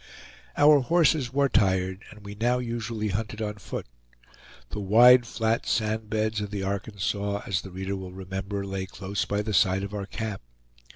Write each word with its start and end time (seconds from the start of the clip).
Our 0.57 0.79
horses 0.79 1.31
were 1.31 1.47
tired, 1.47 2.01
and 2.09 2.25
we 2.25 2.33
now 2.33 2.57
usually 2.57 3.09
hunted 3.09 3.39
on 3.39 3.57
foot. 3.57 3.85
The 4.71 4.79
wide, 4.79 5.27
flat 5.27 5.67
sand 5.67 6.09
beds 6.09 6.41
of 6.41 6.49
the 6.49 6.63
Arkansas, 6.63 7.43
as 7.45 7.61
the 7.61 7.69
reader 7.69 7.95
will 7.95 8.11
remember, 8.11 8.65
lay 8.65 8.87
close 8.87 9.25
by 9.25 9.43
the 9.43 9.53
side 9.53 9.83
of 9.83 9.93
our 9.93 10.07
camp. 10.07 10.41